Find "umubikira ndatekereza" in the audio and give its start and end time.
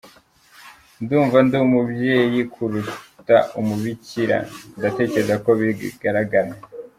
3.59-5.35